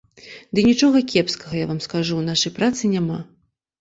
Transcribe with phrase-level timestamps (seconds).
[0.55, 3.19] Дый нічога кепскага, я вам скажу, у нашай працы няма.